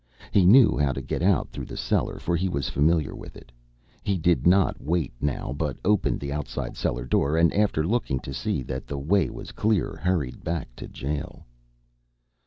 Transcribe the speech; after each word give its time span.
He 0.31 0.47
knew 0.47 0.75
how 0.79 0.93
to 0.93 0.99
get 1.03 1.21
out 1.21 1.49
through 1.49 1.67
the 1.67 1.77
cellar, 1.77 2.17
for 2.17 2.35
he 2.35 2.49
was 2.49 2.69
familiar 2.71 3.13
with 3.15 3.37
it. 3.37 3.51
He 4.01 4.17
did 4.17 4.47
not 4.47 4.81
wait 4.81 5.13
now, 5.21 5.53
but 5.55 5.77
opened 5.85 6.19
the 6.21 6.33
outside 6.33 6.75
cellar 6.75 7.05
door, 7.05 7.37
and 7.37 7.53
after 7.53 7.85
looking 7.85 8.19
to 8.21 8.33
see 8.33 8.63
that 8.63 8.87
the 8.87 8.97
way 8.97 9.29
was 9.29 9.51
clear, 9.51 9.95
hurried 10.01 10.43
back 10.43 10.75
to 10.77 10.87
the 10.87 10.93
jail. 10.93 11.45